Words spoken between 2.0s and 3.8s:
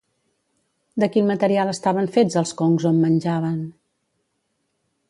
fets els concs on menjaven?